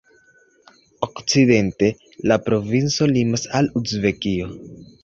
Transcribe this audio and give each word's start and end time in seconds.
Okcidente 1.09 1.91
la 2.33 2.41
provinco 2.49 3.11
limas 3.17 3.49
al 3.61 3.73
Uzbekio. 3.85 4.55